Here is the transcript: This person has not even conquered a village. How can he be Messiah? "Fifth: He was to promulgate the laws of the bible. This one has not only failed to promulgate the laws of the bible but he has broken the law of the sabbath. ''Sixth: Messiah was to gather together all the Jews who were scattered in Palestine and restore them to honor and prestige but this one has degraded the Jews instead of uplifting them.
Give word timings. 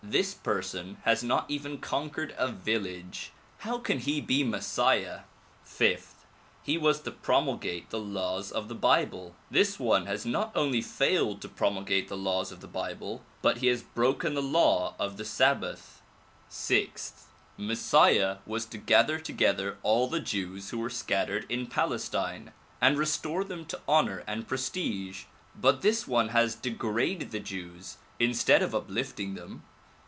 This 0.03 0.33
person 0.33 0.97
has 1.03 1.23
not 1.23 1.45
even 1.49 1.77
conquered 1.77 2.35
a 2.37 2.49
village. 2.51 3.31
How 3.59 3.77
can 3.77 3.99
he 3.99 4.19
be 4.19 4.43
Messiah? 4.43 5.21
"Fifth: 5.63 6.25
He 6.61 6.75
was 6.77 6.99
to 7.01 7.11
promulgate 7.11 7.91
the 7.91 7.99
laws 7.99 8.51
of 8.51 8.67
the 8.67 8.75
bible. 8.75 9.35
This 9.49 9.79
one 9.79 10.07
has 10.07 10.25
not 10.25 10.51
only 10.53 10.81
failed 10.81 11.39
to 11.43 11.47
promulgate 11.47 12.09
the 12.09 12.17
laws 12.17 12.51
of 12.51 12.59
the 12.59 12.67
bible 12.67 13.23
but 13.41 13.59
he 13.59 13.67
has 13.67 13.83
broken 13.83 14.33
the 14.33 14.41
law 14.41 14.95
of 14.99 15.15
the 15.15 15.23
sabbath. 15.23 16.01
''Sixth: 16.49 17.31
Messiah 17.55 18.39
was 18.45 18.65
to 18.65 18.79
gather 18.79 19.17
together 19.17 19.77
all 19.81 20.07
the 20.09 20.19
Jews 20.19 20.71
who 20.71 20.79
were 20.79 20.89
scattered 20.89 21.45
in 21.47 21.67
Palestine 21.67 22.51
and 22.81 22.97
restore 22.97 23.45
them 23.45 23.63
to 23.67 23.79
honor 23.87 24.25
and 24.27 24.47
prestige 24.47 25.23
but 25.55 25.83
this 25.83 26.05
one 26.05 26.29
has 26.29 26.55
degraded 26.55 27.31
the 27.31 27.39
Jews 27.39 27.97
instead 28.19 28.61
of 28.61 28.75
uplifting 28.75 29.35
them. 29.35 29.63